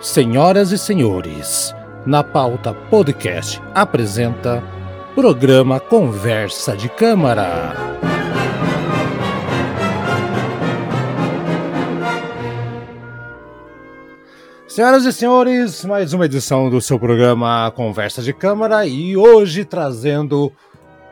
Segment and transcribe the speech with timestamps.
[0.00, 1.74] Senhoras e senhores,
[2.06, 4.62] na pauta podcast apresenta
[5.12, 7.74] programa Conversa de Câmara.
[14.68, 20.52] Senhoras e senhores, mais uma edição do seu programa Conversa de Câmara e hoje trazendo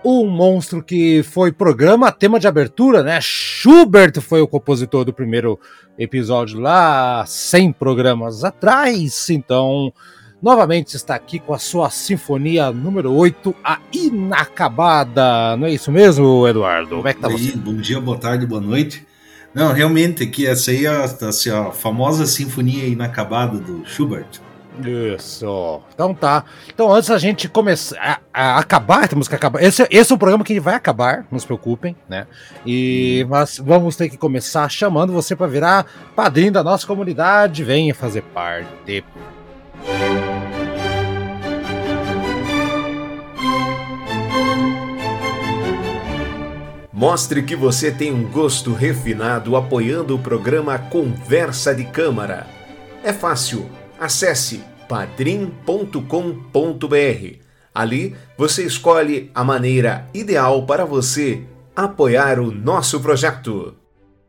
[0.09, 3.19] um monstro que foi programa, tema de abertura, né?
[3.21, 5.59] Schubert foi o compositor do primeiro
[5.99, 9.29] episódio lá 100 programas atrás.
[9.31, 9.93] Então,
[10.41, 15.57] novamente está aqui com a sua sinfonia número 8, a Inacabada.
[15.57, 16.97] Não é isso mesmo, Eduardo?
[16.97, 17.57] Como é que tá aí, você?
[17.57, 19.05] Bom dia, boa tarde, boa noite.
[19.53, 24.46] Não, realmente, aqui essa aí é a, assim, a famosa sinfonia inacabada do Schubert.
[24.85, 25.81] Isso.
[25.95, 26.45] Então tá.
[26.73, 29.63] Então antes a gente começar a, a, acabar, essa que acabar.
[29.63, 32.27] Esse, esse é um programa que vai acabar, não se preocupem, né?
[32.65, 33.29] E hum.
[33.31, 38.23] mas vamos ter que começar chamando você para virar padrinho da nossa comunidade, venha fazer
[38.23, 39.05] parte.
[46.93, 52.47] Mostre que você tem um gosto refinado apoiando o programa Conversa de Câmara.
[53.05, 53.69] É fácil
[53.99, 55.97] acesse padrim.com.br.
[57.75, 61.43] Ali você escolhe a maneira ideal para você
[61.75, 63.75] apoiar o nosso projeto.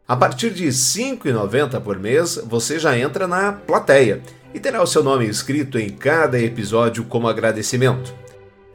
[0.08, 4.22] A partir de R$ 5,90 por mês, você já entra na plateia
[4.54, 8.14] e terá o seu nome escrito em cada episódio como agradecimento.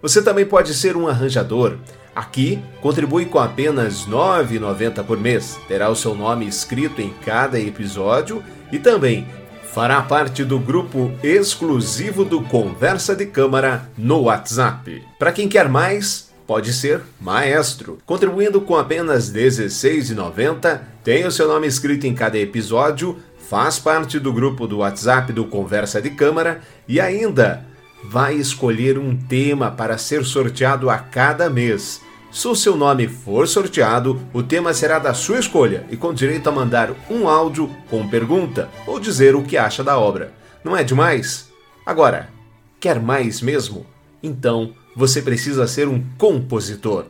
[0.00, 1.78] Você também pode ser um arranjador.
[2.14, 5.58] Aqui, contribui com apenas R$ 9,90 por mês.
[5.68, 9.26] Terá o seu nome escrito em cada episódio e também
[9.72, 15.02] fará parte do grupo exclusivo do Conversa de Câmara no WhatsApp.
[15.18, 17.98] Para quem quer mais, pode ser maestro.
[18.04, 24.18] Contribuindo com apenas R$ 16,90, tem o seu nome escrito em cada episódio, faz parte
[24.18, 27.64] do grupo do WhatsApp do Conversa de Câmara e ainda
[28.04, 32.02] vai escolher um tema para ser sorteado a cada mês.
[32.32, 36.48] Se o seu nome for sorteado, o tema será da sua escolha e com direito
[36.48, 40.32] a mandar um áudio com pergunta ou dizer o que acha da obra.
[40.64, 41.50] Não é demais?
[41.84, 42.30] Agora,
[42.80, 43.84] quer mais mesmo?
[44.22, 47.04] Então você precisa ser um compositor.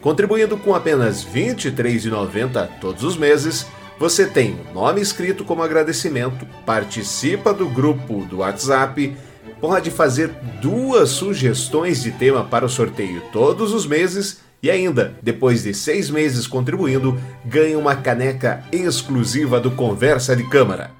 [0.00, 3.66] Contribuindo com apenas R$ 23,90 todos os meses,
[3.98, 9.16] você tem o nome escrito como agradecimento, participa do grupo do WhatsApp,
[9.60, 10.28] pode fazer
[10.62, 16.10] duas sugestões de tema para o sorteio todos os meses e ainda, depois de seis
[16.10, 20.90] meses contribuindo, ganha uma caneca exclusiva do Conversa de Câmara.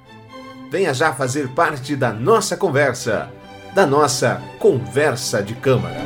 [0.71, 3.29] Venha já fazer parte da nossa conversa,
[3.75, 5.97] da nossa Conversa de Câmara.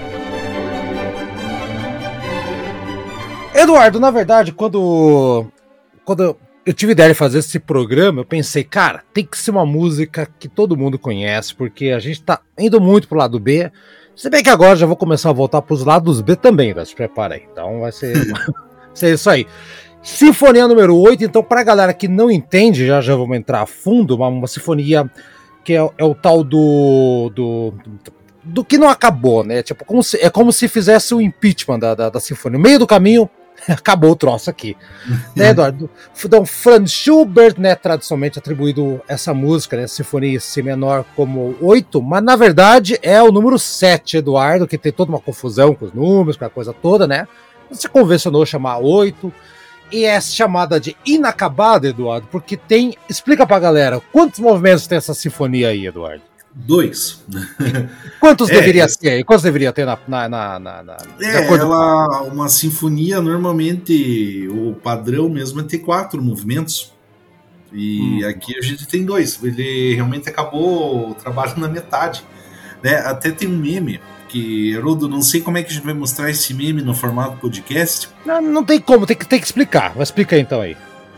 [3.54, 5.48] Eduardo, na verdade, quando,
[6.04, 6.36] quando
[6.66, 10.28] eu tive ideia de fazer esse programa, eu pensei, cara, tem que ser uma música
[10.38, 13.72] que todo mundo conhece, porque a gente tá indo muito pro lado B.
[14.16, 16.86] Se bem que agora já vou começar a voltar para os lados B também, tá?
[16.86, 17.44] se prepara aí.
[17.52, 18.16] Então vai ser,
[18.94, 19.46] ser isso aí.
[20.02, 23.66] Sinfonia número 8, então para a galera que não entende, já já vamos entrar a
[23.66, 25.10] fundo, uma, uma sinfonia
[25.64, 27.74] que é, é, o tal do, do,
[28.44, 29.64] do que não acabou, né?
[29.64, 32.58] Tipo, como se, é como se fizesse o impeachment da, da, da sinfonia.
[32.58, 33.30] No meio do caminho,
[33.74, 34.76] acabou o troço aqui.
[35.36, 35.90] né, Eduardo?
[36.24, 42.24] Então, Franz Schubert, né, tradicionalmente atribuído essa música, né, Sinfonia C menor como 8, mas
[42.24, 46.38] na verdade é o número 7, Eduardo, que tem toda uma confusão com os números,
[46.38, 47.28] com a coisa toda, né?
[47.70, 49.34] Você convencionou chamar 8
[49.92, 52.96] e é chamada de inacabada, Eduardo, porque tem.
[53.10, 56.22] Explica pra galera quantos movimentos tem essa sinfonia aí, Eduardo.
[56.56, 57.22] Dois.
[58.18, 59.24] Quantos é, deveria ter?
[59.26, 60.00] Quantos deveria ter na.
[60.08, 66.94] na, na, na, é, ela, uma sinfonia, normalmente, o padrão mesmo é ter quatro movimentos.
[67.74, 68.30] E hum.
[68.30, 69.38] aqui a gente tem dois.
[69.44, 72.24] Ele realmente acabou o trabalho na metade.
[72.82, 72.96] Né?
[73.00, 74.00] Até tem um meme
[74.30, 77.36] que, Haroldo, não sei como é que a gente vai mostrar esse meme no formato
[77.38, 78.08] podcast.
[78.26, 79.94] Não, não tem como, tem que, tem que explicar.
[79.94, 80.78] Vai explicar então aí.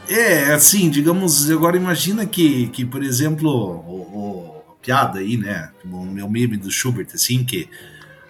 [0.09, 4.56] É, assim, digamos, agora imagina que, que por exemplo, o, o
[4.87, 5.69] piada aí, né?
[5.83, 7.67] O meu meme do Schubert, assim, que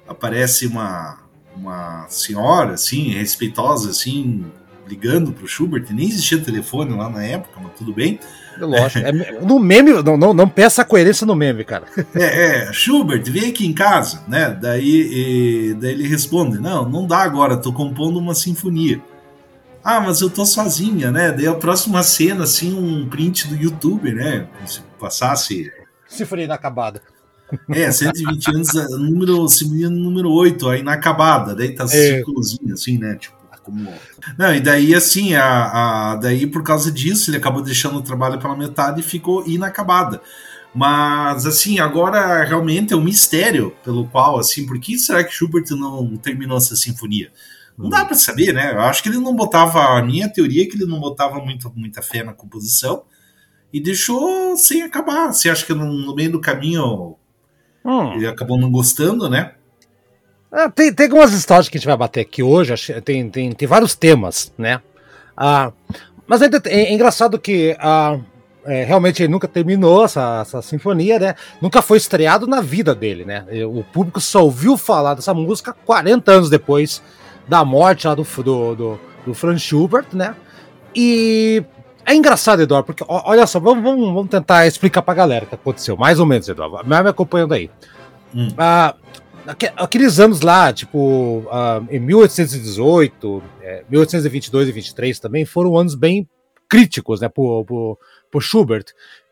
[0.07, 1.19] aparece uma,
[1.55, 4.43] uma senhora, assim, respeitosa, assim,
[4.87, 8.19] ligando pro Schubert, nem existia telefone lá na época, mas tudo bem.
[8.57, 9.05] Lógico.
[9.05, 11.85] É, no meme, não, não, não peça coerência no meme, cara.
[12.15, 14.57] É, é, Schubert, vem aqui em casa, né?
[14.59, 18.99] Daí, e, daí ele responde: Não, não dá agora, tô compondo uma sinfonia.
[19.83, 21.31] Ah, mas eu tô sozinha, né?
[21.31, 24.47] Daí a próxima cena, assim, um print do YouTube, né?
[24.65, 25.71] Se passasse
[26.07, 27.01] Sinfonia Inacabada.
[27.69, 31.55] É, 120 anos, é, número, sinfonia número 8, a Inacabada.
[31.55, 31.87] Daí tá é.
[31.87, 33.15] círculozinho, assim, né?
[33.15, 33.93] Tipo, como...
[34.37, 38.39] Não, e daí, assim, a, a, daí por causa disso, ele acabou deixando o trabalho
[38.39, 40.21] pela metade e ficou inacabada.
[40.73, 45.65] Mas, assim, agora realmente é um mistério pelo qual, assim, por que será que Schubert
[45.71, 47.31] não terminou essa sinfonia?
[47.77, 48.73] Não dá para saber, né?
[48.73, 49.97] Eu acho que ele não botava.
[49.97, 53.03] A minha teoria é que ele não botava muito, muita fé na composição
[53.71, 55.33] e deixou sem acabar.
[55.33, 57.15] Você acha que no, meio do caminho
[57.83, 58.13] hum.
[58.13, 59.53] ele acabou não gostando, né?
[60.51, 63.67] Ah, tem, tem algumas histórias que a gente vai bater aqui hoje, tem, tem, tem
[63.67, 64.81] vários temas, né?
[65.35, 65.71] Ah,
[66.25, 68.17] mas é, é, engraçado que ah,
[68.65, 71.35] é, realmente ele nunca terminou essa, essa sinfonia, né?
[71.61, 73.45] Nunca foi estreado na vida dele, né?
[73.65, 77.01] O público só ouviu falar dessa música 40 anos depois
[77.47, 80.35] da morte lá do, do, do, do Franz Schubert, né?
[80.95, 81.63] E
[82.07, 85.55] é engraçado, Eduardo, porque olha só, vamos, vamos, vamos tentar explicar pra galera o que
[85.55, 86.87] aconteceu, mais ou menos, Eduardo.
[86.87, 87.69] Vai me acompanhando aí.
[88.33, 88.47] Hum.
[88.57, 88.95] Ah,
[89.75, 96.25] aqueles anos lá, tipo, uh, em 1818, é, 1822 e 23 também foram anos bem
[96.69, 97.97] críticos, né, por, por,
[98.31, 98.85] por Schubert,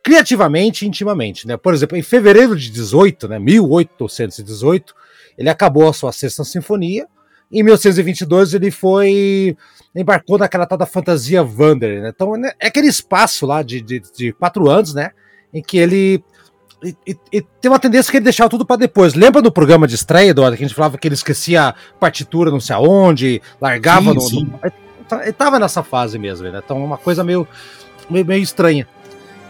[0.03, 1.55] criativamente e intimamente, né?
[1.55, 4.93] Por exemplo, em fevereiro de 18, né, 1818,
[5.37, 7.07] ele acabou a sua sexta sinfonia.
[7.49, 9.55] Em 1822 ele foi
[10.01, 12.11] embarcou naquela tal da fantasia Wander, né?
[12.13, 15.11] Então é aquele espaço lá de, de, de quatro anos, né?
[15.53, 16.23] Em que ele
[16.83, 19.13] e, e, e, tem uma tendência que ele deixava tudo para depois.
[19.13, 22.59] Lembra do programa de estreia, Eduardo, que a gente falava que ele esquecia partitura não
[22.59, 24.53] sei aonde, largava sim, no, sim.
[25.11, 26.61] no, Ele tava nessa fase mesmo, né?
[26.63, 27.47] Então uma coisa meio,
[28.09, 28.87] meio, meio, estranha.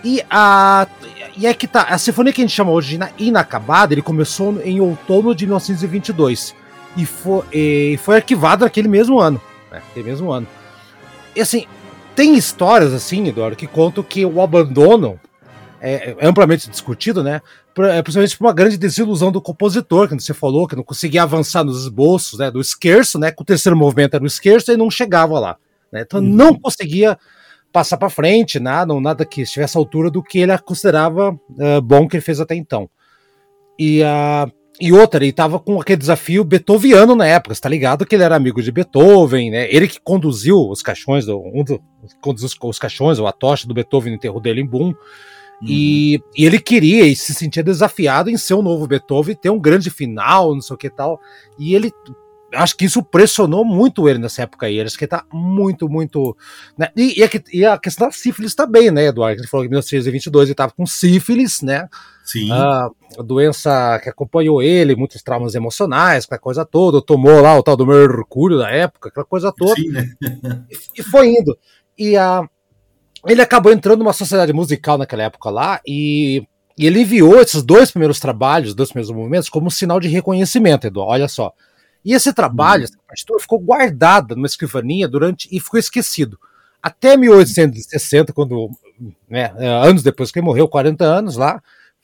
[0.03, 0.87] E a.
[1.35, 1.81] E é que tá.
[1.83, 6.55] A sinfonia que a gente chama hoje de inacabada, ele começou em outono de 1922.
[6.95, 9.41] E foi, e foi arquivado naquele mesmo ano.
[9.75, 9.81] Né?
[9.91, 10.47] Aquele mesmo ano.
[11.35, 11.65] E assim,
[12.15, 15.19] tem histórias assim, Eduardo, que contam que o abandono
[15.81, 17.41] é, é amplamente discutido, né?
[17.77, 21.65] É, principalmente por uma grande desilusão do compositor, que você falou, que não conseguia avançar
[21.65, 23.31] nos esboços né, do esquerço, né?
[23.31, 25.57] Que o terceiro movimento era o esquerço e não chegava lá.
[25.91, 26.01] Né?
[26.01, 26.25] Então uhum.
[26.25, 27.17] não conseguia
[27.73, 32.07] passar para frente, nada, nada que estivesse à altura do que ele considerava uh, bom
[32.07, 32.89] que ele fez até então.
[33.77, 34.49] E, uh,
[34.79, 38.35] e outra, ele estava com aquele desafio beethoviano na época, está ligado que ele era
[38.35, 39.73] amigo de Beethoven, né?
[39.73, 41.81] Ele que conduziu os caixões, do, um do,
[42.19, 44.87] conduziu os, os caixões, ou a tocha do Beethoven no enterro dele em Boom.
[44.87, 45.67] Uhum.
[45.67, 49.49] E, e, ele queria e se sentia desafiado em ser o um novo Beethoven, ter
[49.49, 51.19] um grande final, não sei o que tal.
[51.57, 51.91] E ele
[52.55, 54.75] acho que isso pressionou muito ele nessa época aí.
[54.75, 56.35] Ele acho que tá muito, muito.
[56.77, 56.89] Né?
[56.95, 59.41] E, e, a, e, a, questão da sífilis também, né, Eduardo?
[59.41, 61.87] Ele falou que em 1922 ele tava com sífilis, né?
[62.23, 62.51] Sim.
[62.51, 62.89] a
[63.23, 67.01] doença que acompanhou ele, muitos traumas emocionais, aquela coisa toda.
[67.01, 69.75] Tomou lá o tal do mercúrio da época, aquela coisa toda.
[69.75, 70.09] Sim, né?
[70.71, 71.57] e, e foi indo.
[71.97, 72.47] E a
[73.27, 76.43] ele acabou entrando numa sociedade musical naquela época lá e,
[76.77, 80.85] e ele enviou esses dois primeiros trabalhos, dois primeiros movimentos, como um sinal de reconhecimento,
[80.87, 81.11] Eduardo.
[81.11, 81.51] Olha só.
[82.05, 82.85] E esse trabalho, uhum.
[82.85, 86.39] essa partitura, ficou guardada numa escrivaninha durante e ficou esquecido.
[86.81, 88.69] Até 1860, quando,
[89.27, 91.59] né, anos depois que ele morreu, 40 anos lá,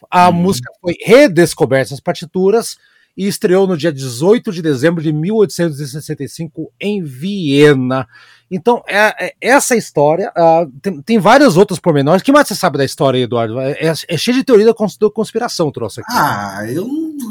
[0.09, 0.36] a uhum.
[0.36, 2.77] música foi redescoberta, as partituras,
[3.15, 8.07] e estreou no dia 18 de dezembro de 1865 em Viena.
[8.50, 10.31] Então, é, é essa história.
[10.36, 12.21] Uh, tem, tem vários outros pormenores.
[12.21, 13.59] O que mais você sabe da história, Eduardo?
[13.59, 14.74] É, é, é cheio de teoria da
[15.13, 16.12] conspiração, trouxe aqui.
[16.12, 16.88] Ah, eu,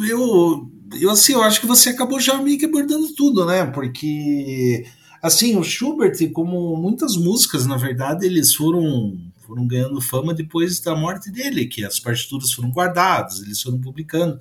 [0.08, 3.66] eu, eu, assim, eu acho que você acabou já meio que abordando tudo, né?
[3.66, 4.84] Porque,
[5.22, 10.94] assim, o Schubert, como muitas músicas, na verdade, eles foram, foram ganhando fama depois da
[10.94, 14.38] morte dele, que as partituras foram guardadas, eles foram publicando.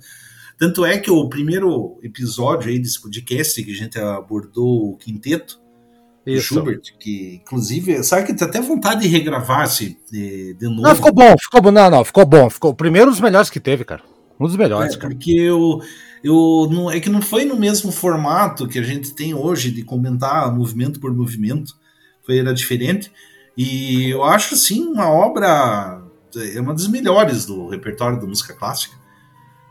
[0.58, 5.58] Tanto é que o primeiro episódio aí desse podcast que a gente abordou o quinteto,
[6.26, 6.54] Isso.
[6.54, 10.82] Schubert, que inclusive, sabe que tem até vontade de regravar se de, de novo.
[10.82, 13.58] Não, ficou bom, ficou bom, não, não, ficou bom, ficou o primeiro dos melhores que
[13.58, 14.02] teve, cara.
[14.38, 15.14] Um dos melhores, é, cara.
[15.14, 15.80] Porque eu,
[16.22, 19.82] eu não, é que não foi no mesmo formato que a gente tem hoje de
[19.82, 21.74] comentar movimento por movimento,
[22.22, 23.10] foi era diferente.
[23.56, 26.02] E eu acho assim uma obra
[26.54, 28.94] é uma das melhores do repertório da música clássica.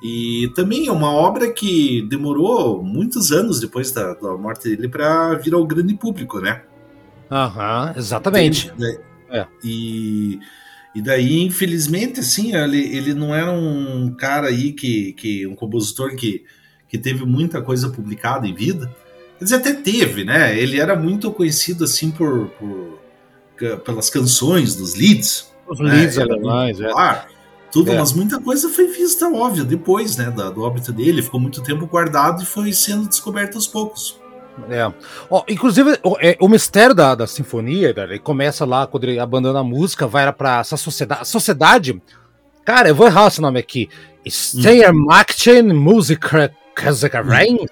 [0.01, 5.35] E também é uma obra que demorou muitos anos depois da, da morte dele para
[5.35, 6.63] vir ao grande público, né?
[7.29, 8.71] Aham, exatamente.
[9.29, 9.45] é.
[9.63, 10.39] E,
[10.93, 16.15] e daí, infelizmente, assim, ele, ele não era um cara aí que, que um compositor
[16.15, 16.43] que,
[16.87, 18.93] que teve muita coisa publicada em vida.
[19.37, 20.57] Quer dizer, até teve, né?
[20.57, 22.99] Ele era muito conhecido assim por, por
[23.85, 25.53] pelas canções dos leads.
[25.67, 25.91] Os né?
[25.93, 26.91] leads alemães, é
[27.71, 27.97] tudo, é.
[27.97, 31.85] mas muita coisa foi vista, óbvio, depois, né, do, do óbito dele, ficou muito tempo
[31.85, 34.19] guardado e foi sendo descoberto aos poucos.
[34.69, 34.91] É.
[35.29, 39.59] Oh, inclusive, o, é, o mistério da, da sinfonia, ele começa lá quando ele abandona
[39.59, 41.27] a música, vai para essa sociedade.
[41.27, 42.01] Sociedade,
[42.65, 43.89] cara, eu vou errar esse nome aqui.
[44.27, 47.65] Steiermarkten Musiker Kasakarein?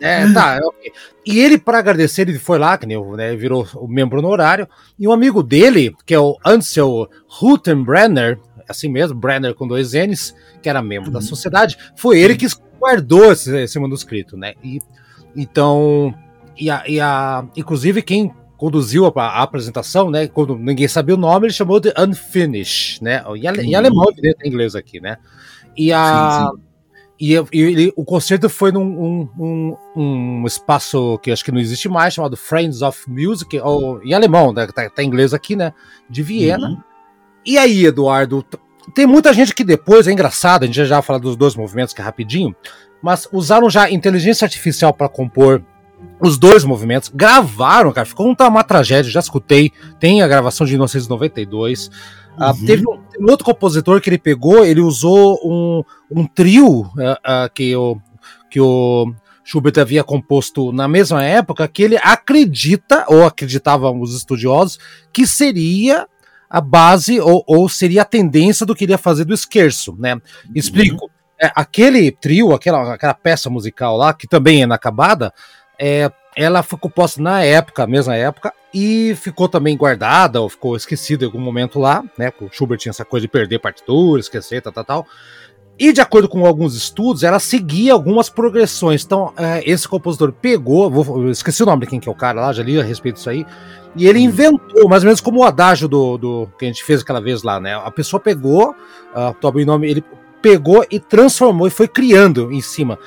[0.00, 0.58] É, tá.
[0.62, 0.92] Okay.
[1.24, 4.68] E ele, para agradecer, ele foi lá, que nem né, virou o membro honorário,
[4.98, 10.34] e um amigo dele, que é o Ansel Rutenbrenner, assim mesmo, Brenner com dois N's,
[10.62, 11.14] que era membro uhum.
[11.14, 12.46] da sociedade, foi ele que
[12.78, 14.54] guardou esse, esse manuscrito, né?
[14.62, 14.80] E,
[15.36, 16.14] então,
[16.56, 20.26] e a, e a, inclusive quem conduziu a, a, apresentação, né?
[20.26, 23.22] Quando ninguém sabia o nome, ele chamou de Unfinished, né?
[23.36, 23.64] Em, ale, uhum.
[23.64, 24.06] em alemão,
[24.42, 25.18] em inglês aqui, né?
[25.76, 26.48] E a.
[26.50, 26.64] Sim, sim.
[27.20, 31.88] E, e, o concerto foi num um, um, um, espaço que acho que não existe
[31.88, 35.72] mais, chamado Friends of Music, ou em alemão, né, tá, tá em inglês aqui, né?
[36.10, 36.70] De Viena.
[36.70, 36.76] Uhum.
[37.46, 38.44] E aí, Eduardo,
[38.94, 41.94] tem muita gente que depois, é engraçado, a gente já, já fala dos dois movimentos
[41.94, 42.54] que é rapidinho,
[43.04, 45.62] mas usaram já inteligência artificial para compor
[46.18, 49.70] os dois movimentos, gravaram, cara, ficou uma, uma tragédia, já escutei,
[50.00, 51.88] tem a gravação de 1992.
[51.88, 51.90] Uh,
[52.44, 52.64] uhum.
[52.64, 56.86] teve, um, teve, um, outro compositor que ele pegou, ele usou um, um trio uh,
[56.86, 57.98] uh, que, o,
[58.50, 64.78] que o Schubert havia composto na mesma época, que ele acredita, ou acreditavam os estudiosos,
[65.12, 66.08] que seria
[66.48, 70.18] a base ou, ou, seria a tendência do que ele ia fazer do esquerço, né?
[70.54, 71.04] Explico.
[71.04, 71.13] Uhum.
[71.40, 75.32] É, aquele trio, aquela, aquela peça musical lá, que também é inacabada,
[75.78, 81.24] é, ela foi composta na época, mesma época, e ficou também guardada, ou ficou esquecida
[81.24, 82.32] em algum momento lá, né?
[82.40, 85.06] O Schubert tinha essa coisa de perder partitura, esquecer, tal, tal, tal.
[85.78, 89.04] E de acordo com alguns estudos, ela seguia algumas progressões.
[89.04, 92.40] Então, é, esse compositor pegou, vou, esqueci o nome de quem que é o cara
[92.40, 93.44] lá, já li a respeito disso aí,
[93.96, 97.02] e ele inventou, mais ou menos como o adágio do, do que a gente fez
[97.02, 97.74] aquela vez lá, né?
[97.74, 100.04] A pessoa pegou, uh, o nome, ele
[100.44, 102.98] pegou e transformou e foi criando em cima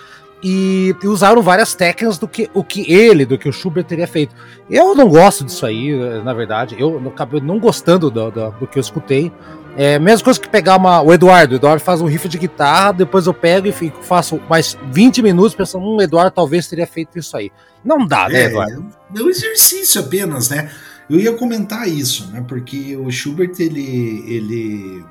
[0.42, 4.08] e, e, usaram várias técnicas do que o que ele, do que o Schubert teria
[4.08, 4.36] feito.
[4.68, 6.76] Eu não gosto disso aí, na verdade.
[6.80, 9.32] Eu acabei não gostando do, do, do, que eu escutei.
[9.76, 11.54] É mesma coisa que pegar uma, o Eduardo.
[11.54, 15.22] O Eduardo faz um riff de guitarra, depois eu pego e fico, faço mais 20
[15.22, 17.52] minutos pensando, hum, o Eduardo talvez teria feito isso aí.
[17.84, 18.86] Não dá, né, é, Eduardo?
[19.16, 20.72] É um exercício apenas, né?
[21.10, 22.44] Eu ia comentar isso, né?
[22.48, 24.24] Porque o Schubert, ele.
[24.28, 25.06] ele.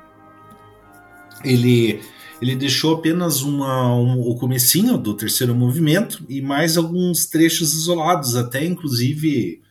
[1.43, 7.73] ele ele deixou apenas uma, um, o comecinho do terceiro movimento e mais alguns trechos
[7.73, 9.61] isolados, até inclusive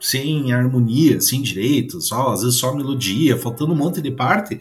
[0.00, 4.60] sem harmonia, sem direito, só, às vezes só melodia, faltando um monte de parte.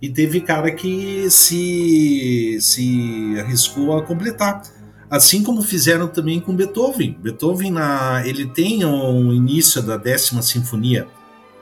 [0.00, 4.62] E teve cara que se, se arriscou a completar.
[5.10, 7.18] Assim como fizeram também com Beethoven.
[7.20, 11.06] Beethoven na, ele tem o início da décima sinfonia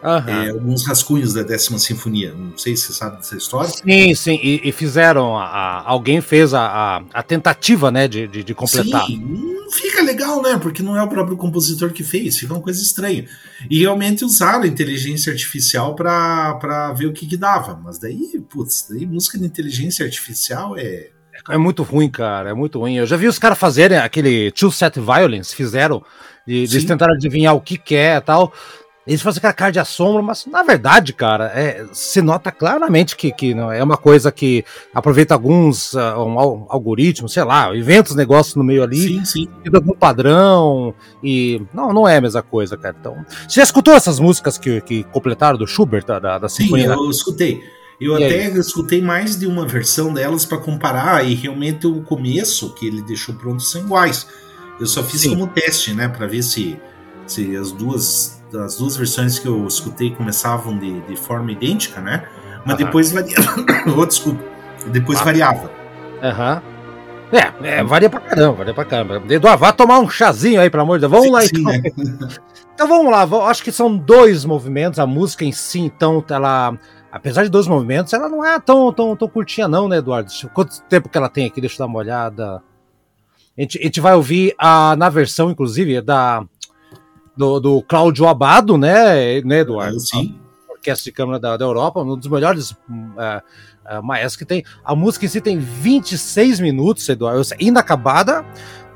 [0.03, 0.29] Uhum.
[0.29, 2.33] É, alguns rascunhos da décima sinfonia.
[2.33, 3.71] Não sei se você sabe dessa história.
[3.71, 4.38] Sim, sim.
[4.43, 5.37] E, e fizeram.
[5.37, 9.07] A, a, alguém fez a, a, tentativa, né, de, de, de completar.
[9.07, 10.59] Sim, não fica legal, né?
[10.59, 13.26] Porque não é o próprio compositor que fez, fica uma coisa estranha.
[13.71, 17.81] E realmente usaram a inteligência artificial para ver o que, que dava.
[17.83, 21.11] Mas daí, putz, daí música de inteligência artificial é.
[21.50, 22.97] É muito ruim, cara, é muito ruim.
[22.97, 26.03] Eu já vi os caras fazerem aquele Two Set Violence, fizeram,
[26.47, 28.53] de, de tentar adivinhar o que, que é tal.
[29.07, 33.31] Eles fazem aquela cara de assombro, mas na verdade, cara, é, se nota claramente que,
[33.31, 38.57] que não, é uma coisa que aproveita alguns uh, um, algoritmos, sei lá, inventos negócios
[38.57, 39.49] no meio ali, sim, sim.
[39.73, 42.97] algum padrão, e não, não é a mesma coisa, cara.
[42.99, 46.93] Então, você já escutou essas músicas que, que completaram do Schubert, da, da, da Sinfonia?
[46.93, 47.61] Sim, eu escutei.
[48.01, 48.59] Eu e até aí?
[48.59, 53.37] escutei mais de uma versão delas para comparar, e realmente o começo que ele deixou
[53.37, 54.27] pronto são iguais.
[54.81, 55.31] Eu só fiz sim.
[55.31, 56.77] como teste, né, para ver se,
[57.27, 62.26] se as duas das duas versões que eu escutei começavam de, de forma idêntica, né?
[62.65, 62.85] Mas uhum.
[62.85, 63.65] depois variava.
[63.97, 64.43] oh, desculpa.
[64.87, 65.25] Depois ah.
[65.25, 65.71] variava.
[66.23, 66.62] Aham.
[66.65, 66.76] Uhum.
[67.33, 69.23] É, é, varia pra caramba, varia pra caramba.
[69.29, 71.11] Eduardo, vá tomar um chazinho aí, pelo amor de Deus.
[71.11, 71.73] Vamos sim, lá, sim, então.
[71.73, 72.37] Né?
[72.75, 75.00] então vamos lá, acho que são dois movimentos.
[75.00, 76.79] A música em si, então, ela.
[77.11, 80.31] Apesar de dois movimentos, ela não é tão, tão, tão curtinha, não, né, Eduardo?
[80.53, 81.61] Quanto tempo que ela tem aqui?
[81.61, 82.62] Deixa eu dar uma olhada.
[83.57, 86.45] A gente, a gente vai ouvir a, na versão, inclusive, da
[87.37, 90.00] do, do Cláudio Abado, né, né Eduardo?
[90.00, 90.38] Sim.
[90.69, 94.64] Orquestra de Câmara da, da Europa, um dos melhores uh, uh, maestros que tem.
[94.85, 98.45] A música em si tem 26 minutos, Eduardo, inacabada.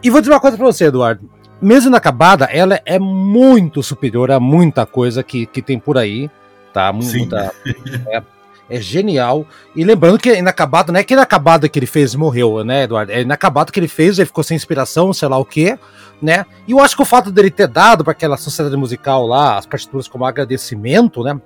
[0.02, 1.28] E vou dizer uma coisa para você, Eduardo.
[1.60, 6.30] Mesmo inacabada, ela é muito superior a muita coisa que, que tem por aí,
[6.72, 6.90] tá?
[6.90, 7.52] Muita,
[8.08, 8.22] é,
[8.70, 9.44] é genial.
[9.74, 13.12] E lembrando que inacabado, não é que inacabado que ele fez e morreu, né, Eduardo?
[13.12, 15.78] É inacabado que ele fez, ele ficou sem inspiração, sei lá o quê
[16.20, 16.44] né?
[16.66, 19.66] E eu acho que o fato dele ter dado para aquela sociedade musical lá as
[19.66, 21.40] partituras como agradecimento, né?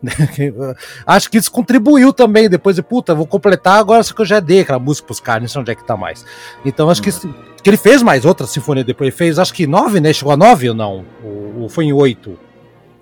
[1.04, 2.48] acho que isso contribuiu também.
[2.48, 5.42] Depois de puta, vou completar agora, só que eu já dei aquela música pros caras,
[5.42, 6.24] não sei onde é que tá mais.
[6.64, 7.34] Então acho que, uhum.
[7.62, 9.08] que ele fez mais outra sinfonia depois.
[9.08, 10.12] Ele fez, acho que nove, né?
[10.12, 11.04] Chegou a nove ou não?
[11.22, 12.38] Ou, ou foi em oito?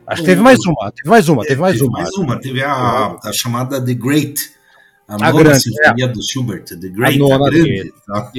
[0.06, 1.98] Acho que teve mais uma, teve mais uma, teve mais teve uma.
[1.98, 4.56] Mais uma, teve a, a chamada The Great.
[5.08, 6.08] A, a nona grande, sinfonia é.
[6.08, 8.32] do Schubert, The Great, a, nona a grande, tá?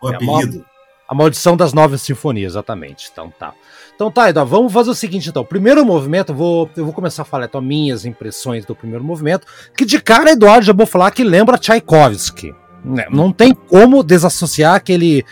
[0.00, 0.64] o apelido.
[1.06, 3.10] A Maldição das Nove Sinfonias, exatamente.
[3.12, 3.52] Então tá.
[3.94, 5.44] Então tá, Eduardo, vamos fazer o seguinte então.
[5.44, 9.46] Primeiro movimento, eu vou, eu vou começar a falar então minhas impressões do primeiro movimento,
[9.76, 12.54] que de cara, Eduardo, já vou falar que lembra Tchaikovsky.
[12.84, 15.24] Né, não tem como desassociar aquele.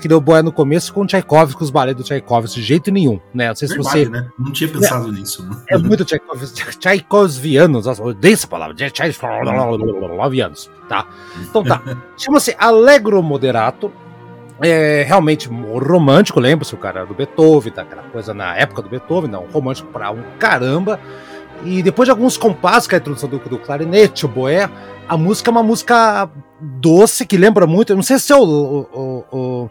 [0.00, 3.18] que deu boia no começo com Tchaikovsky, os balés do Tchaikovsky, de jeito nenhum.
[3.32, 3.48] Né?
[3.48, 4.10] Não sei Verdade, se você.
[4.10, 4.28] Né?
[4.38, 5.42] Não tinha pensado é, nisso.
[5.48, 5.56] Né?
[5.70, 11.06] É muito Tchaikovsky, Tchaikovsvianos, eu odeio essa palavra, Tchaikovsvianos, tá?
[11.40, 11.82] Então tá.
[12.18, 13.90] Chama-se Allegro Moderato.
[14.64, 19.46] É realmente romântico, lembra-se o cara do Beethoven, daquela coisa na época do Beethoven, não,
[19.46, 21.00] romântico pra um caramba.
[21.64, 24.68] E depois de alguns compassos, que é a introdução do, do clarinete, o boé,
[25.08, 26.28] a música é uma música
[26.60, 27.90] doce que lembra muito.
[27.90, 29.70] Eu não sei se é o, o, o,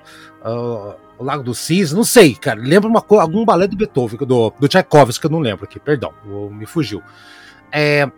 [1.20, 2.60] o Lago do Cis, não sei, cara.
[2.60, 6.14] Lembra uma, algum balé do Beethoven, do, do Tchaikovsky, que eu não lembro aqui, perdão,
[6.52, 7.02] me fugiu.
[7.72, 8.10] É,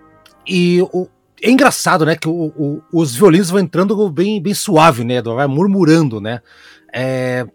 [0.48, 1.08] e o,
[1.42, 6.22] é engraçado, né, que o, os violinos vão entrando bem, bem suave, né, vai murmurando,
[6.22, 6.42] né.
[6.94, 7.46] É,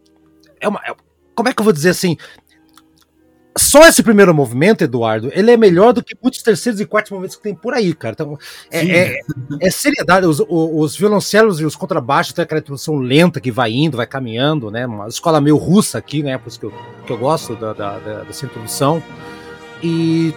[0.60, 0.94] é uma, é,
[1.34, 2.16] como é que eu vou dizer assim?
[3.58, 7.36] Só esse primeiro movimento, Eduardo, ele é melhor do que muitos terceiros e quartos movimentos
[7.36, 8.14] que tem por aí, cara.
[8.14, 8.38] Então,
[8.70, 9.20] é, é,
[9.60, 10.26] é, seriedade.
[10.26, 14.70] Os, os, violoncelos e os contrabaixos tem aquela introdução lenta que vai indo, vai caminhando,
[14.70, 14.86] né?
[14.86, 16.38] Uma escola meio russa aqui, né?
[16.38, 16.72] Por isso que eu,
[17.06, 19.02] que eu gosto da, da, da, dessa introdução.
[19.82, 20.34] E,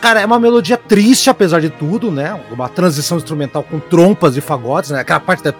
[0.00, 2.40] cara, é uma melodia triste, apesar de tudo, né?
[2.50, 5.00] Uma transição instrumental com trompas e fagotes, né?
[5.00, 5.52] Aquela parte da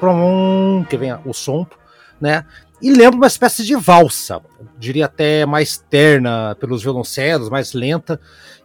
[0.89, 1.67] que vem o som,
[2.21, 2.45] né?
[2.83, 4.41] E lembra uma espécie de valsa,
[4.77, 8.21] diria até mais terna pelos violoncelos, mais lenta.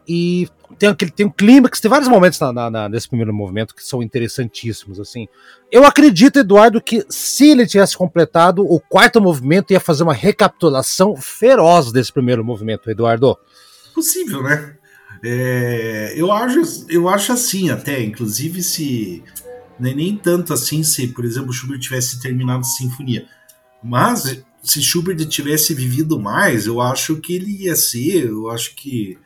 [0.08, 0.48] E
[0.80, 4.02] tem aquele tem um clímax, tem vários momentos na, na, nesse primeiro movimento que são
[4.02, 5.00] interessantíssimos.
[5.00, 5.28] assim.
[5.72, 11.16] Eu acredito, Eduardo, que se ele tivesse completado o quarto movimento, ia fazer uma recapitulação
[11.16, 13.38] feroz desse primeiro movimento, Eduardo.
[13.94, 14.76] Possível, né?
[15.24, 19.24] É, eu, acho, eu acho assim até, inclusive se
[19.80, 23.26] nem, nem tanto assim se, por exemplo, Schubert tivesse terminado a sinfonia.
[23.84, 29.18] Mas se Schubert tivesse vivido mais, eu acho que ele ia ser, eu acho que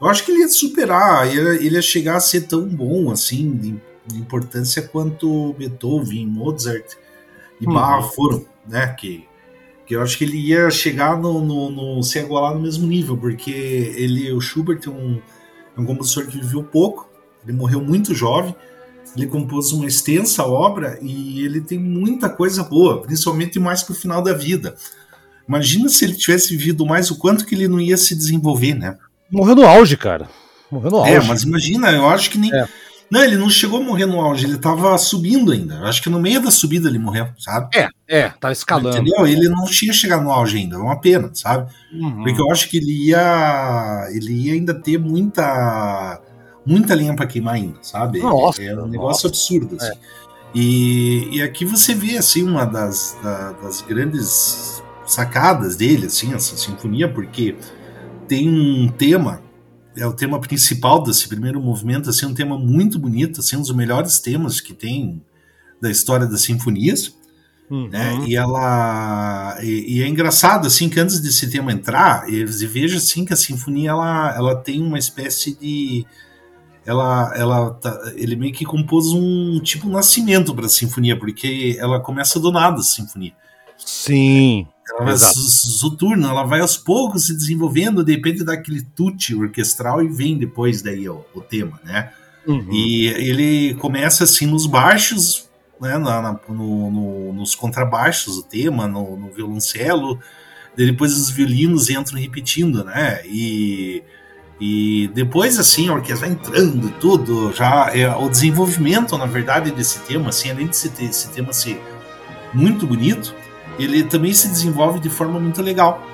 [0.00, 3.52] eu acho que ele ia superar, ele, ele ia chegar a ser tão bom assim
[3.52, 6.96] de, de importância quanto Beethoven, Mozart
[7.60, 7.72] e uhum.
[7.72, 8.88] Bach foram, né?
[8.98, 9.24] Que,
[9.86, 13.16] que eu acho que ele ia chegar no, no, no se igualar no mesmo nível,
[13.16, 15.20] porque ele, o Schubert é um,
[15.76, 17.08] é um compositor que viveu pouco,
[17.44, 18.54] ele morreu muito jovem
[19.16, 23.96] ele compôs uma extensa obra e ele tem muita coisa boa, principalmente mais para o
[23.96, 24.74] final da vida.
[25.46, 28.96] Imagina se ele tivesse vivido mais, o quanto que ele não ia se desenvolver, né?
[29.30, 30.28] Morreu no auge, cara.
[30.70, 31.26] Morreu no é, auge.
[31.26, 32.52] É, mas imagina, eu acho que nem.
[32.54, 32.66] É.
[33.10, 35.74] Não, ele não chegou a morrer no auge, ele estava subindo ainda.
[35.74, 37.68] Eu acho que no meio da subida ele morreu, sabe?
[37.76, 38.96] É, é, tá escalando.
[38.96, 39.26] Entendeu?
[39.26, 41.70] Ele não tinha chegado no auge ainda, é uma pena, sabe?
[41.92, 42.22] Uhum.
[42.22, 44.08] Porque eu acho que ele ia.
[44.12, 46.22] Ele ia ainda ter muita
[46.64, 48.20] muita lenha para queimar ainda, sabe?
[48.20, 49.28] Nossa, é um negócio nossa.
[49.28, 49.76] absurdo.
[49.76, 49.86] Assim.
[49.86, 49.98] É.
[50.54, 56.56] E, e aqui você vê assim uma das, da, das grandes sacadas dele, assim, essa
[56.56, 57.56] sinfonia, porque
[58.28, 59.42] tem um tema,
[59.96, 63.74] é o tema principal desse primeiro movimento, assim, um tema muito bonito, assim, um dos
[63.74, 65.22] melhores temas que tem
[65.80, 67.16] da história das sinfonias.
[67.70, 67.88] Uhum.
[67.88, 68.24] Né?
[68.26, 73.32] E ela e, e, é engraçado assim que antes desse tema entrar, veja assim que
[73.32, 76.04] a sinfonia ela, ela tem uma espécie de
[76.84, 82.00] ela, ela tá, ele meio que compôs um tipo nascimento para a sinfonia, porque ela
[82.00, 83.32] começa do nada a sinfonia.
[83.78, 84.66] Sim.
[84.90, 90.36] Ela vai soturna, ela vai aos poucos se desenvolvendo, depende daquele tute orquestral e vem
[90.36, 92.10] depois daí o, o tema, né?
[92.46, 92.68] Uhum.
[92.72, 95.48] E ele começa assim nos baixos,
[95.80, 100.18] né, na, na no, no, nos contrabaixos o tema, no, no violoncelo,
[100.76, 103.22] depois os violinos entram repetindo, né?
[103.26, 104.02] E
[104.60, 110.00] e depois, assim, a orquestra vai entrando tudo, já é, o desenvolvimento, na verdade, desse
[110.00, 111.80] tema, assim, além de ter, esse tema ser
[112.54, 113.34] muito bonito,
[113.78, 116.06] ele também se desenvolve de forma muito legal.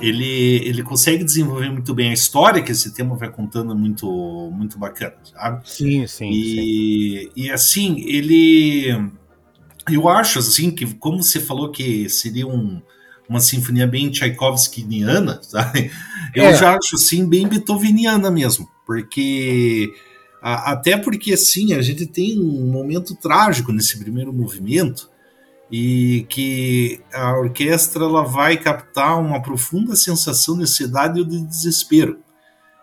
[0.00, 4.78] Ele, ele consegue desenvolver muito bem a história que esse tema vai contando muito muito
[4.78, 5.68] bacana, sabe?
[5.68, 6.30] Sim, sim.
[6.30, 7.30] E, sim.
[7.36, 9.10] e assim, ele.
[9.90, 12.80] Eu acho assim que, como você falou que seria um,
[13.30, 15.90] uma sinfonia bem Tchaikovskiniana, sabe?
[16.34, 16.56] Eu é.
[16.56, 19.92] já acho assim bem beethoveniana mesmo, porque
[20.42, 25.08] a, até porque assim a gente tem um momento trágico nesse primeiro movimento
[25.70, 32.18] e que a orquestra ela vai captar uma profunda sensação de ansiedade e de desespero.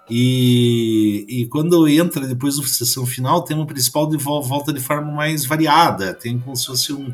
[0.10, 5.12] E, e quando entra depois da sessão final, o tema principal de volta de forma
[5.12, 7.14] mais variada, tem como se fosse um,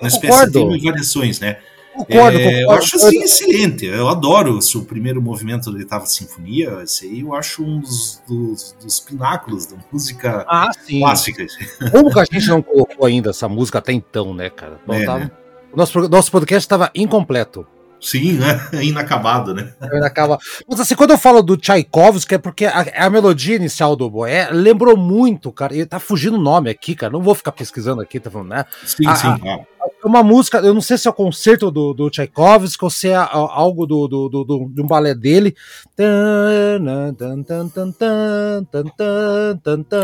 [0.00, 1.58] uma espécie de variações, né?
[1.92, 3.86] Concordo, é, concordo, Eu acho assim excelente.
[3.86, 6.80] Eu adoro o primeiro movimento da oitava sinfonia.
[6.82, 11.46] Esse aí eu acho um dos, dos, dos pináculos da música ah, clássica.
[11.90, 14.80] Como que a gente não colocou ainda essa música até então, né, cara?
[14.88, 15.30] É, né?
[15.72, 17.66] o nosso, nosso podcast estava incompleto.
[18.00, 18.58] Sim, né?
[18.82, 19.74] Inacabado, né?
[19.92, 20.40] Inacabado.
[20.66, 24.48] Mas assim, quando eu falo do Tchaikovsky, é porque a, a melodia inicial do Boé
[24.50, 25.76] lembrou muito, cara.
[25.76, 27.12] E tá fugindo o nome aqui, cara.
[27.12, 28.64] Não vou ficar pesquisando aqui, tá falando, né?
[28.84, 29.28] Sim, a, sim.
[29.28, 29.60] A,
[30.04, 33.14] uma música, eu não sei se é o concerto do, do Tchaikovsky ou se é
[33.14, 35.54] algo do, do, do, de um balé dele.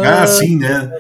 [0.05, 0.93] Ah, sim, né?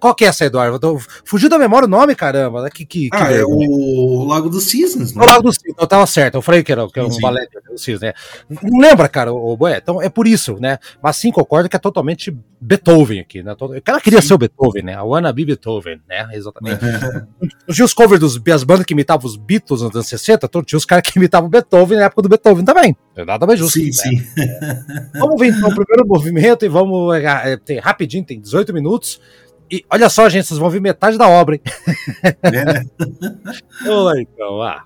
[0.00, 0.98] Qual que é essa, Eduardo?
[1.24, 2.68] Fugiu da memória o nome, caramba.
[2.70, 5.22] Que, que, ah, que é o Lago dos Cisnes, né?
[5.22, 6.36] O Lago dos Cisnes, eu tava certo.
[6.36, 7.20] Eu falei que era, que era um sim.
[7.20, 8.12] balé dos Cisnes, né?
[8.62, 9.78] Não lembra, cara, o Boé?
[9.78, 10.78] Então é por isso, né?
[11.02, 13.54] Mas sim, concordo que é totalmente Beethoven aqui, né?
[13.58, 14.28] O cara queria sim.
[14.28, 14.94] ser o Beethoven, né?
[14.94, 16.28] A wannabe Beethoven, né?
[16.32, 16.80] Exatamente.
[17.76, 20.78] tinha os covers dos as bandas que imitavam os Beatles nos anos 60, então tinha
[20.78, 22.96] os caras que imitavam Beethoven na época do Beethoven também.
[23.14, 23.78] É nada mais justo.
[23.78, 23.92] Sim, né?
[23.92, 24.24] sim.
[25.18, 29.20] vamos ver então o primeiro movimento e vamos é, tem, rapidinho, tem 18 minutos.
[29.70, 31.60] E olha só, gente, vocês vão ver metade da obra, hein?
[32.42, 32.84] É, né?
[33.84, 34.84] Vamos lá então, ah.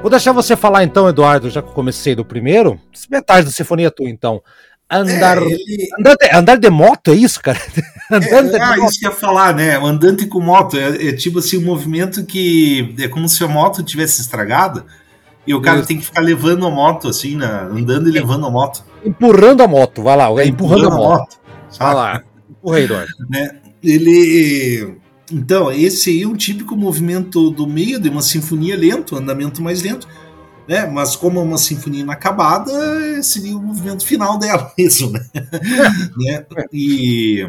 [0.00, 2.80] Vou deixar você falar então, Eduardo, já que eu comecei do primeiro.
[3.10, 4.42] Metade da sinfonia tua, então.
[4.88, 5.88] Andar, é, ele...
[5.98, 7.58] andar, de, andar, de, moto, é isso, cara?
[8.08, 8.14] É,
[8.62, 9.76] ah, isso que ia falar, né?
[9.80, 13.48] O andante com moto é, é, tipo assim, um movimento que é como se a
[13.48, 14.86] moto tivesse estragada
[15.44, 15.88] e o cara isso.
[15.88, 17.66] tem que ficar levando a moto, assim, né?
[17.68, 18.84] andando e levando a moto.
[19.04, 21.18] Empurrando a moto, vai lá, é empurrando, empurrando a moto.
[21.18, 21.38] moto
[21.80, 23.12] vai lá, empurra aí, Eduardo.
[23.28, 23.50] Né?
[23.82, 24.96] Ele.
[25.32, 29.82] Então, esse aí é um típico movimento do meio de uma sinfonia lento, andamento mais
[29.82, 30.06] lento
[30.66, 30.86] né?
[30.86, 35.20] Mas como é uma sinfonia inacabada, seria o movimento final dela mesmo, né?
[36.18, 36.46] né?
[36.72, 37.48] E,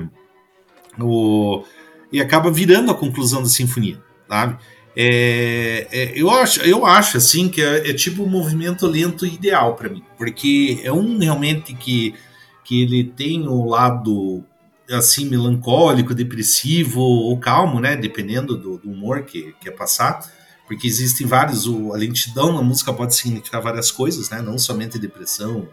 [0.99, 1.63] o,
[2.11, 4.57] e acaba virando a conclusão da sinfonia, sabe?
[4.99, 9.75] É, é, eu, acho, eu acho assim que é, é tipo um movimento lento ideal
[9.75, 12.15] para mim, porque é um realmente que,
[12.63, 14.43] que ele tem o lado
[14.91, 17.95] assim melancólico, depressivo ou calmo, né?
[17.95, 20.19] Dependendo do, do humor que quer passar
[20.67, 24.41] porque existem vários, o, a lentidão na música pode significar várias coisas, né?
[24.41, 25.67] Não somente depressão,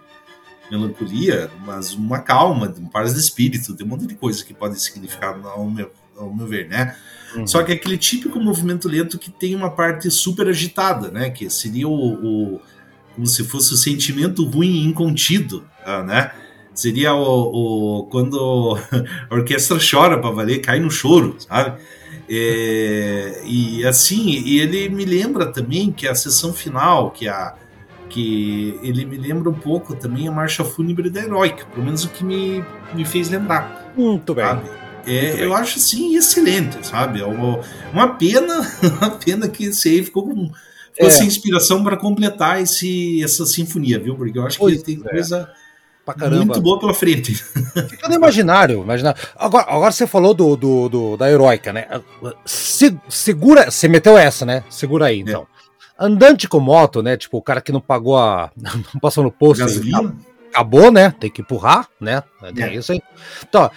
[0.70, 4.80] melancolia, mas uma calma, um paz de espírito, tem um monte de coisa que pode
[4.80, 6.96] significar ao meu, ao meu ver, né?
[7.34, 7.46] Uhum.
[7.46, 11.28] Só que é aquele típico movimento lento que tem uma parte super agitada, né?
[11.28, 12.60] Que seria o, o
[13.16, 16.32] como se fosse o sentimento ruim incontido, ah, né?
[16.74, 18.76] Seria o, o quando
[19.30, 21.80] a orquestra chora para valer, cai no choro, sabe?
[22.28, 27.54] É, e assim, e ele me lembra também que a sessão final, que a
[28.14, 32.08] que ele me lembra um pouco também a marcha fúnebre da heróica, pelo menos o
[32.08, 32.64] que me,
[32.94, 33.92] me fez lembrar.
[33.96, 34.44] Muito bem.
[34.44, 35.58] É, Muito eu bem.
[35.58, 37.20] acho assim excelente, sabe?
[37.20, 37.60] É uma,
[37.92, 38.60] uma pena,
[39.00, 40.50] uma pena que esse aí ficou com
[40.92, 41.10] ficou é.
[41.10, 44.14] sem inspiração para completar esse, essa sinfonia, viu?
[44.14, 45.48] Porque eu acho pois que ele tem é.
[46.04, 46.44] Pra caramba.
[46.44, 47.34] Muito boa pela frente.
[47.34, 49.20] Fica no imaginário, imaginário.
[49.36, 51.86] Agora, agora você falou do, do, do da heróica, né?
[52.44, 54.64] Se, segura, você meteu essa, né?
[54.68, 55.42] Segura aí, então.
[55.42, 56.04] É.
[56.06, 57.16] Andante com moto, né?
[57.16, 58.50] Tipo, o cara que não pagou a.
[58.56, 59.64] não passou no posto.
[60.50, 61.12] Acabou, né?
[61.18, 62.22] Tem que empurrar, né?
[62.42, 62.74] É, é.
[62.74, 63.02] isso aí.
[63.48, 63.70] Então,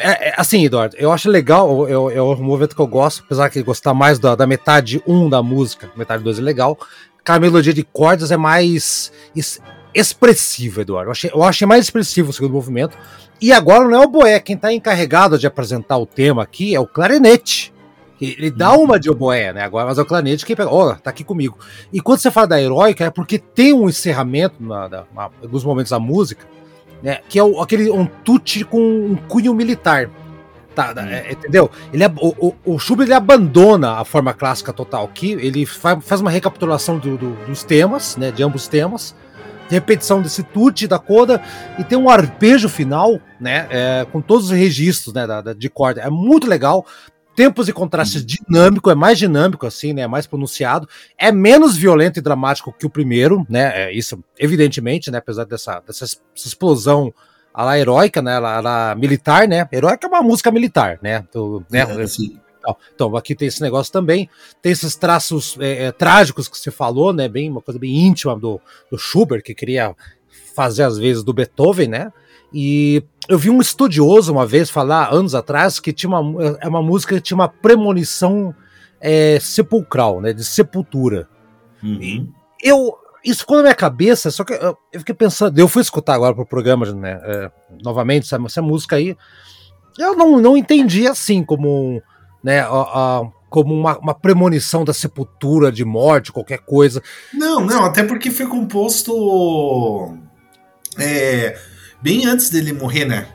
[0.00, 3.62] é, é, assim, Eduardo, eu acho legal, é um movimento que eu gosto, apesar de
[3.62, 6.76] gostar mais da, da metade 1 um da música, metade 2 é legal.
[7.24, 9.12] Que a melodia de cordas é mais
[9.98, 11.08] expressivo, Eduardo.
[11.08, 12.96] Eu achei, eu achei mais expressivo o segundo movimento.
[13.40, 16.80] E agora não é o Boé, quem está encarregado de apresentar o tema aqui é
[16.80, 17.74] o clarinete.
[18.20, 18.84] Ele dá uhum.
[18.84, 19.62] uma de oboé, né?
[19.62, 20.70] Agora, mas é o clarinete que pega.
[20.70, 21.58] Ó, oh, tá aqui comigo.
[21.92, 25.64] E quando você fala da heróica, é porque tem um encerramento na, na, na, nos
[25.64, 26.46] momentos da música,
[27.02, 27.20] né?
[27.28, 30.08] Que é o, aquele um tute com um cunho militar.
[30.74, 31.08] Tá, hum.
[31.08, 31.70] é, entendeu?
[31.92, 36.20] Ele, o, o, o Schubert ele abandona a forma clássica total aqui, ele faz, faz
[36.20, 39.14] uma recapitulação do, do, dos temas, né, de ambos temas,
[39.68, 41.42] repetição desse tute da coda
[41.78, 45.68] e tem um arpejo final, né, é, com todos os registros, né, da, da, de
[45.68, 46.00] corda.
[46.00, 46.86] É muito legal.
[47.34, 48.26] Tempos e contrastes uhum.
[48.26, 50.88] dinâmico, é mais dinâmico assim, né, é mais pronunciado,
[51.18, 55.82] é menos violento e dramático que o primeiro, né, é isso evidentemente, né, apesar dessa,
[55.86, 57.12] dessa explosão
[57.52, 60.98] a la heróica, né, a la, a la militar, né, heróica é uma música militar,
[61.02, 62.06] né, do, né, é,
[62.94, 64.28] então, aqui tem esse negócio também.
[64.62, 67.28] Tem esses traços é, é, trágicos que você falou, né?
[67.28, 68.60] Bem, uma coisa bem íntima do,
[68.90, 69.94] do Schubert, que queria
[70.54, 72.12] fazer às vezes do Beethoven, né?
[72.52, 76.82] E eu vi um estudioso uma vez falar, anos atrás, que tinha uma, é uma
[76.82, 78.54] música que tinha uma premonição
[79.00, 80.32] é, sepulcral, né?
[80.32, 81.28] De sepultura.
[81.82, 82.32] Uhum.
[82.62, 86.14] Eu, isso ficou na minha cabeça, só que eu, eu, fiquei pensando, eu fui escutar
[86.14, 87.20] agora pro programa, né?
[87.22, 87.50] É,
[87.82, 89.16] novamente, essa, essa música aí.
[89.98, 92.02] Eu não, não entendi assim como
[92.46, 97.02] né, a, a, como uma, uma, premonição da sepultura, de morte, qualquer coisa.
[97.34, 100.16] Não, não, até porque foi composto
[100.96, 101.58] é,
[102.00, 103.26] bem antes dele morrer, né?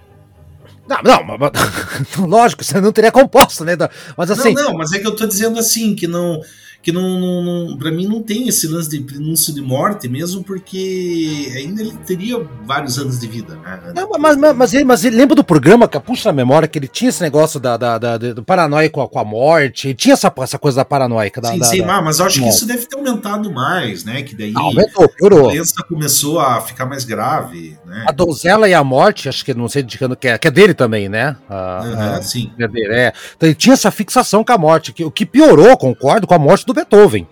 [0.88, 1.52] Não, não, mas,
[2.18, 3.74] lógico, você não teria composto, né?
[4.16, 4.54] Mas assim.
[4.54, 6.40] Não, não, mas é que eu tô dizendo assim, que não
[6.82, 10.44] que não, não, não para mim não tem esse lance de prenúncio de morte mesmo
[10.44, 13.94] porque ainda ele teria vários anos de vida né?
[13.96, 16.80] não, mas, mas, mas, ele, mas ele lembra do programa que puxa na memória que
[16.80, 19.94] ele tinha esse negócio da, da, da do paranoia com a, com a morte ele
[19.94, 22.50] tinha essa, essa coisa da paranoica da, sim, da, sim, da, mas eu acho que
[22.50, 25.50] isso deve ter aumentado mais né que daí não, aumentou, piorou.
[25.50, 28.06] a doença começou a ficar mais grave né?
[28.08, 30.74] a donzela e a morte acho que não sei indicando que é, que é dele
[30.74, 33.14] também né a, uhum, sim é dele, é.
[33.38, 36.40] então ele tinha essa fixação com a morte que, o que piorou concordo com a
[36.40, 37.28] morte do do Beethoven.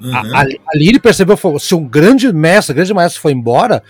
[0.00, 0.36] Uhum.
[0.36, 3.82] ali ele percebeu, se um grande mestre, grande maestro foi embora,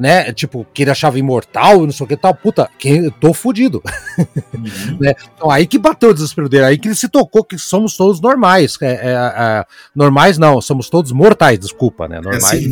[0.00, 0.32] né?
[0.32, 2.34] Tipo, que ele achava imortal, não sei o que tal.
[2.34, 3.82] Puta, que, tô fudido.
[4.60, 4.98] Uhum.
[5.00, 5.14] né?
[5.34, 8.20] Então aí que bateu o desespero dele, aí que ele se tocou que somos todos
[8.20, 8.76] normais.
[8.82, 12.20] É, é, é, normais não, somos todos mortais, desculpa, né?
[12.20, 12.52] Normais.
[12.52, 12.70] É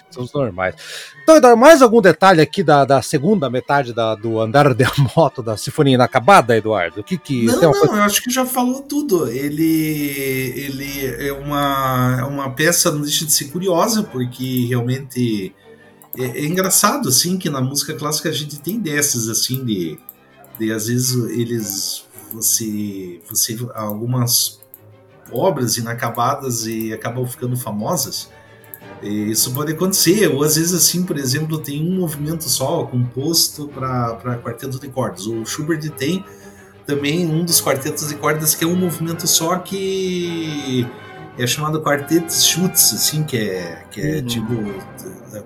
[0.10, 0.74] somos normais.
[1.22, 5.42] Então, Eduardo, mais algum detalhe aqui da, da segunda metade da, do andar de moto
[5.42, 7.00] da Sinfonia Inacabada, Eduardo?
[7.00, 7.44] O que que.
[7.44, 7.94] Não, não, coisa...
[7.94, 9.28] eu acho que já falou tudo.
[9.28, 15.54] Ele, ele é uma, é uma peça, não deixa de ser curiosa, porque realmente
[16.16, 19.98] é, é, engraçado, assim, que na música clássica a gente tem dessas, assim, de,
[20.58, 22.04] de às vezes eles.
[22.32, 23.58] Você, você.
[23.74, 24.60] Algumas
[25.32, 28.30] obras inacabadas e acabam ficando famosas.
[29.02, 33.68] E isso pode acontecer, ou às vezes, assim, por exemplo, tem um movimento só composto
[33.68, 35.26] para quarteto de cordas.
[35.26, 36.24] O Schubert tem
[36.86, 40.86] também um dos quartetos de cordas que é um movimento só que
[41.42, 44.26] é chamado quarteto Schutz, assim, que é, que é uhum.
[44.26, 44.54] tipo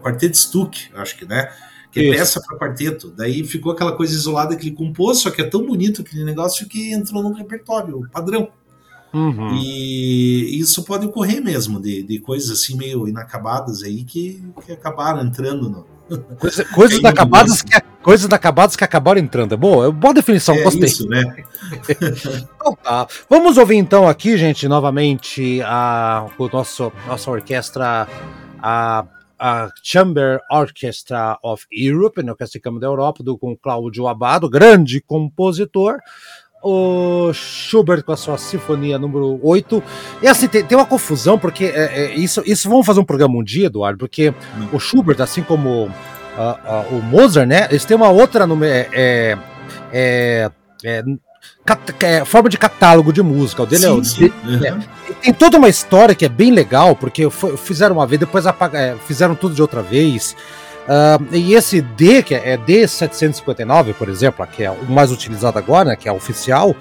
[0.02, 1.52] quarteto Stuck, acho que, né?
[1.90, 3.10] Que é peça para quarteto.
[3.10, 6.66] Daí ficou aquela coisa isolada que ele compôs, só que é tão bonito aquele negócio
[6.66, 8.48] que entrou no repertório padrão.
[9.12, 9.54] Uhum.
[9.54, 15.22] E isso pode ocorrer mesmo, de, de coisas assim meio inacabadas aí que, que acabaram
[15.22, 15.86] entrando no,
[16.38, 19.54] Coisa, coisas, inacabadas que, coisas inacabadas que acabaram entrando.
[19.54, 20.84] É boa, é boa definição, é gostei.
[20.84, 21.22] Isso, né?
[21.88, 23.06] então, tá.
[23.28, 28.06] Vamos ouvir então aqui, gente, novamente a o nosso nossa orquestra
[28.62, 29.06] a
[29.38, 34.48] a Chamber Orchestra of Europe, né, Orquestra de Câmara da Europa, do, com Cláudio Abado,
[34.48, 35.98] grande compositor,
[36.64, 39.82] o Schubert com a sua sinfonia número 8.
[40.22, 43.36] E assim, tem, tem uma confusão, porque é, é, isso, isso vamos fazer um programa
[43.36, 44.68] um dia, Eduardo, porque hum.
[44.72, 49.38] o Schubert, assim como uh, uh, o Mozart, né, eles têm uma outra é, é,
[49.92, 50.50] é,
[50.84, 51.04] é,
[52.00, 53.62] é, forma de catálogo de música.
[53.62, 54.20] O dele sim, é, o, sim.
[54.20, 54.80] De, uhum.
[55.20, 59.34] tem toda uma história que é bem legal, porque fizeram uma vez, depois apaga, fizeram
[59.34, 60.34] tudo de outra vez.
[60.84, 65.58] Uh, e esse D, que é, é D759, por exemplo, que é o mais utilizado
[65.58, 66.76] agora, né, que é a oficial,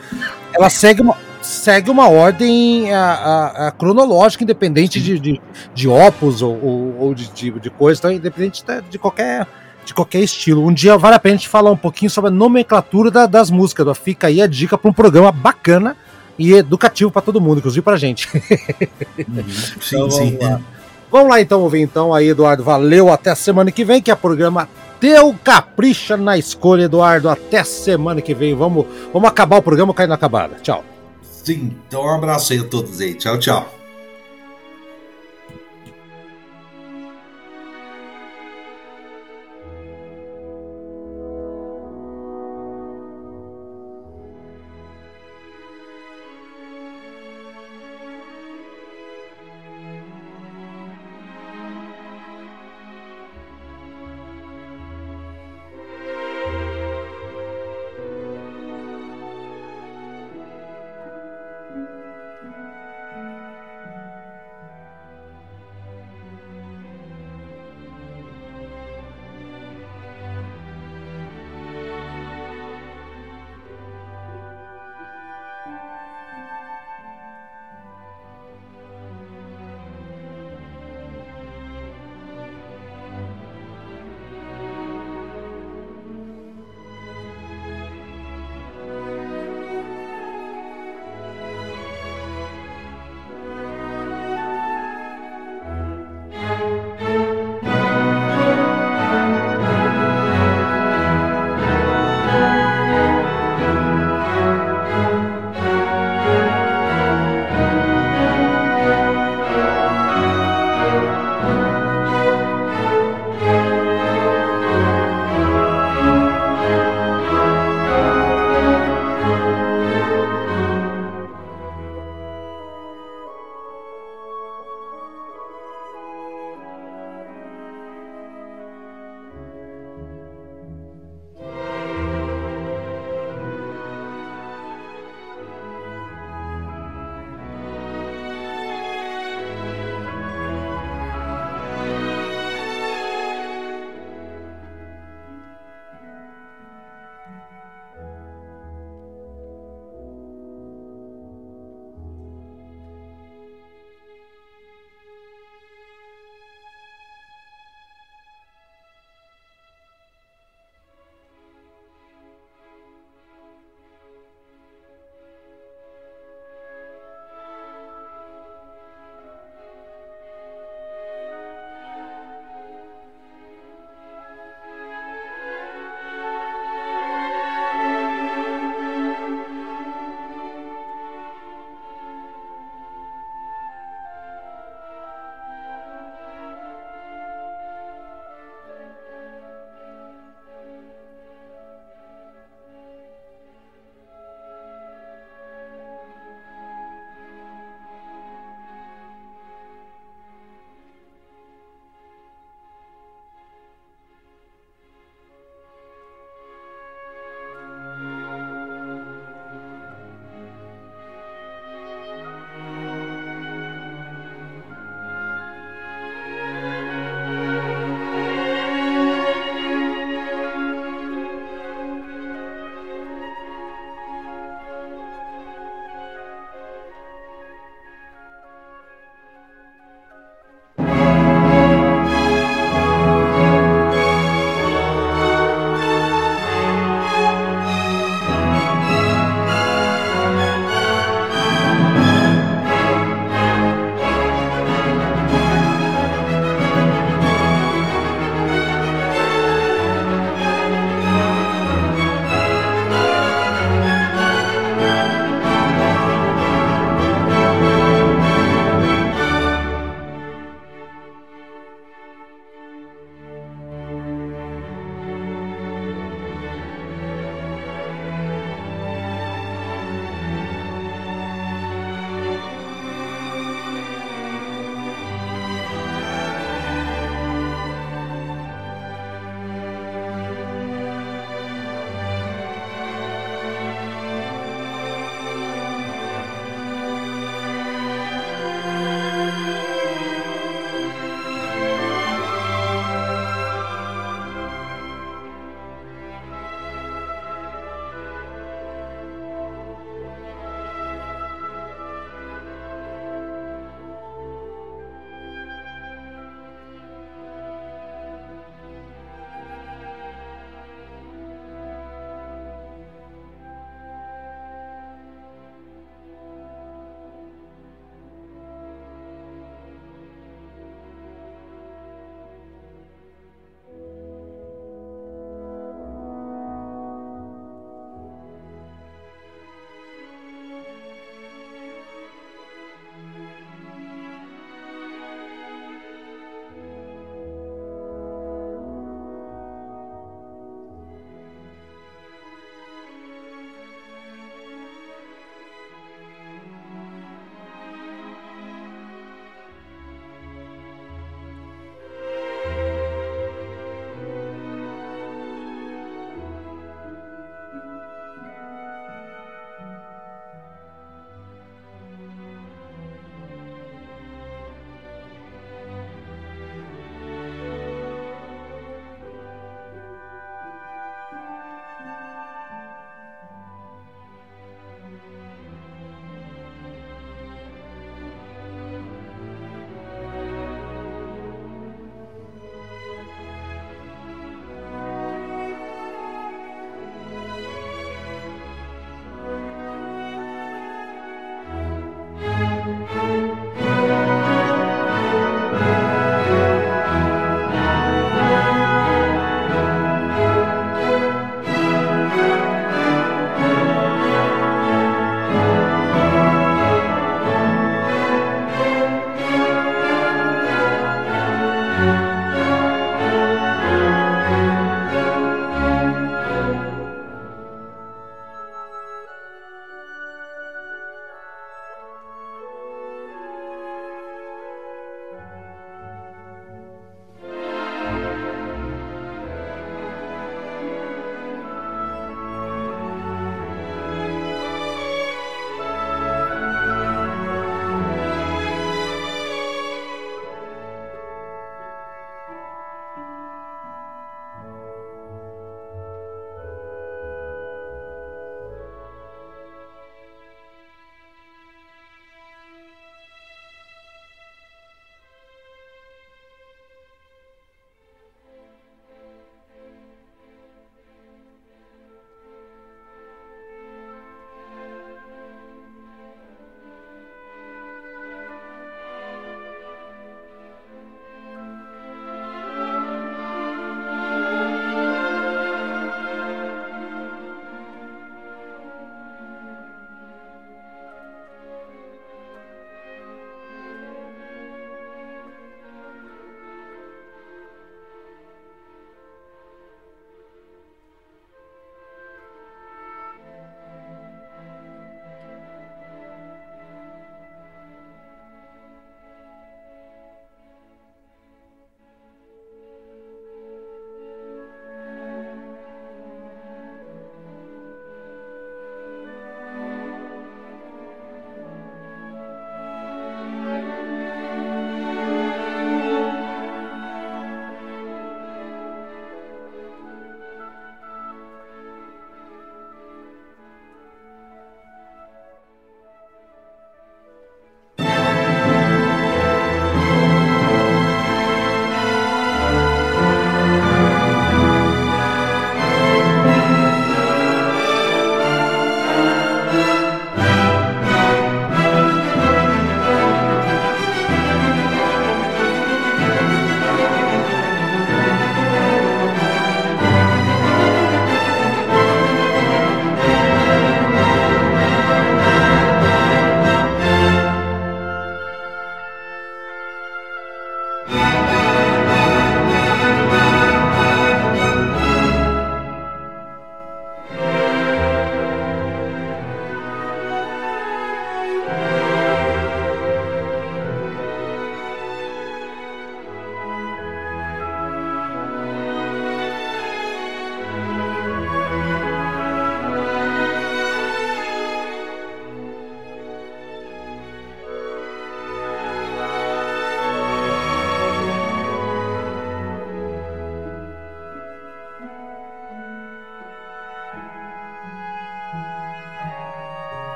[0.53, 5.41] ela segue uma, segue uma ordem a, a, a cronológica, independente de, de,
[5.73, 9.47] de, opus ou, ou, ou de, de, de coisa, então, independente de, qualquer,
[9.85, 10.65] de qualquer estilo.
[10.67, 13.49] Um dia vale a pena a gente falar um pouquinho sobre a nomenclatura da, das
[13.49, 13.97] músicas.
[13.97, 15.95] Fica aí a dica para um programa bacana
[16.37, 18.27] e educativo para todo mundo, inclusive para a gente.
[19.15, 19.43] Uhum.
[19.79, 20.63] sim, então, sim.
[21.13, 22.63] Vamos lá então ouvir então aí, Eduardo.
[22.63, 24.67] Valeu, até semana que vem, que é programa
[24.99, 27.29] Teu Capricha na Escolha, Eduardo.
[27.29, 28.55] Até semana que vem.
[28.55, 30.55] Vamos, vamos acabar o programa caindo na acabada.
[30.63, 30.83] Tchau.
[31.21, 33.13] Sim, então um abraço aí a todos aí.
[33.13, 33.82] Tchau, tchau.